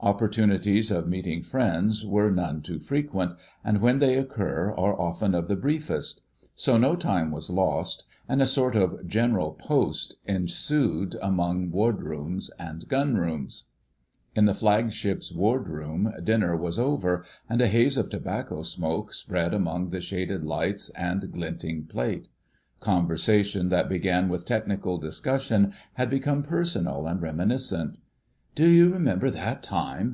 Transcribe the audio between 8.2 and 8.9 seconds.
and a sort